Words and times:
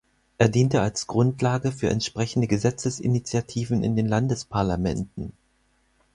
Er 0.39 0.49
diente 0.49 0.81
als 0.81 1.05
Grundlage 1.05 1.71
für 1.71 1.91
entsprechende 1.91 2.47
Gesetzesinitiativen 2.47 3.83
in 3.83 3.95
den 3.95 4.07
Landesparlamenten. 4.07 5.33